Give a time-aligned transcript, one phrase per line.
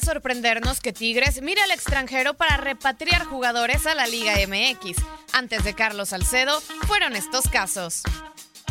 [0.00, 4.98] Sorprendernos que Tigres mire al extranjero para repatriar jugadores a la Liga MX.
[5.32, 8.02] Antes de Carlos Salcedo, fueron estos casos.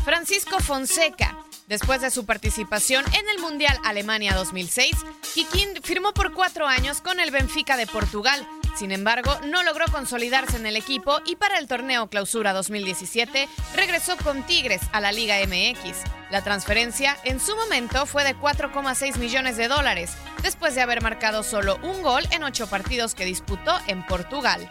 [0.05, 1.38] Francisco Fonseca.
[1.67, 4.95] Después de su participación en el Mundial Alemania 2006,
[5.33, 8.47] Kikín firmó por cuatro años con el Benfica de Portugal.
[8.78, 14.16] Sin embargo, no logró consolidarse en el equipo y para el torneo Clausura 2017 regresó
[14.17, 16.16] con Tigres a la Liga MX.
[16.29, 21.41] La transferencia en su momento fue de 4,6 millones de dólares, después de haber marcado
[21.41, 24.67] solo un gol en ocho partidos que disputó en Portugal.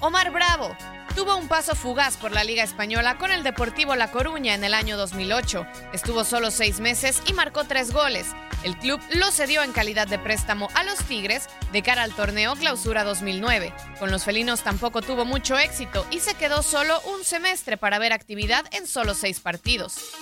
[0.00, 0.74] Omar Bravo
[1.14, 4.72] tuvo un paso fugaz por la Liga Española con el Deportivo La Coruña en el
[4.72, 5.66] año 2008.
[5.92, 8.28] Estuvo solo seis meses y marcó tres goles.
[8.64, 12.56] El club lo cedió en calidad de préstamo a los Tigres de cara al torneo
[12.56, 13.74] Clausura 2009.
[13.98, 18.14] Con los felinos tampoco tuvo mucho éxito y se quedó solo un semestre para ver
[18.14, 20.14] actividad en solo seis partidos.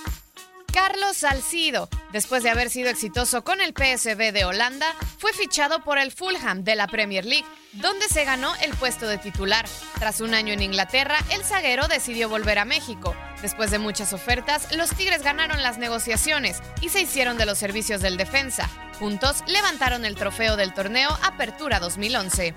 [0.71, 5.97] Carlos Salcido, después de haber sido exitoso con el PSV de Holanda, fue fichado por
[5.97, 9.65] el Fulham de la Premier League, donde se ganó el puesto de titular.
[9.97, 13.15] Tras un año en Inglaterra, el zaguero decidió volver a México.
[13.41, 18.01] Después de muchas ofertas, los Tigres ganaron las negociaciones y se hicieron de los servicios
[18.01, 18.69] del defensa.
[18.99, 22.53] Juntos levantaron el trofeo del torneo Apertura 2011.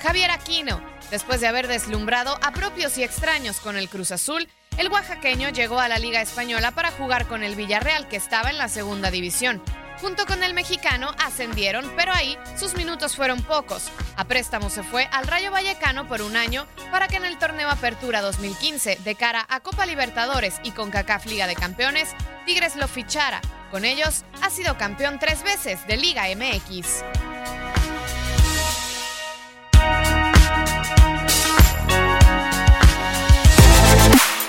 [0.00, 4.48] Javier Aquino, después de haber deslumbrado a propios y extraños con el Cruz Azul,
[4.80, 8.56] el oaxaqueño llegó a la Liga Española para jugar con el Villarreal, que estaba en
[8.56, 9.62] la segunda división.
[10.00, 13.90] Junto con el mexicano ascendieron, pero ahí sus minutos fueron pocos.
[14.16, 17.68] A préstamo se fue al Rayo Vallecano por un año para que en el torneo
[17.68, 22.14] Apertura 2015, de cara a Copa Libertadores y con CACAF Liga de Campeones,
[22.46, 23.42] Tigres lo fichara.
[23.70, 27.04] Con ellos ha sido campeón tres veces de Liga MX.